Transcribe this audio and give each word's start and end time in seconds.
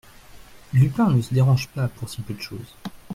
Lupin 0.73 1.09
ne 1.11 1.21
se 1.21 1.31
dérange 1.31 1.67
pas 1.67 1.87
pour 1.87 2.09
si 2.09 2.21
peu 2.23 2.33
de 2.33 2.41
chose. 2.41 2.75